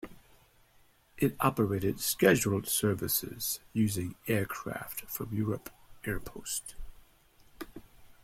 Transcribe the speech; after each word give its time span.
It 1.19 1.35
operated 1.39 1.99
scheduled 1.99 2.67
services 2.67 3.59
using 3.71 4.15
aircraft 4.27 5.01
from 5.01 5.31
Europe 5.31 5.69
Airpost. 6.05 6.73